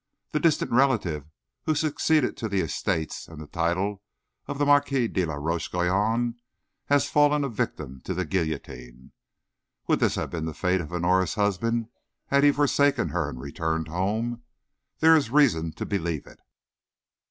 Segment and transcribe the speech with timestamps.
[0.31, 1.29] The distant relative
[1.67, 4.01] who succeeded to the estates and the title
[4.47, 6.39] of the Marquis de la Roche Guyon
[6.87, 9.11] has fallen a victim to the guillotine.
[9.85, 11.85] Would this have been the fate of Honora's husband
[12.29, 14.41] had he forsaken her and returned home?
[15.01, 16.39] There is reason to believe it.